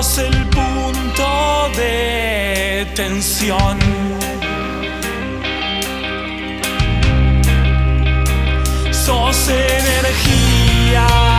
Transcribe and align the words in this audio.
Tenemos 0.00 0.18
el 0.18 0.46
punto 0.46 1.68
de 1.76 2.86
tensión. 2.94 3.78
Sos 8.90 9.48
energía. 9.50 11.29